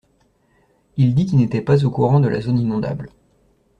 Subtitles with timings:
[0.97, 3.11] Il dit qu’il n'était pas au courant de la zone inondable.